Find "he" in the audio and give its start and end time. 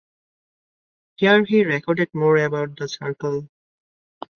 1.45-1.63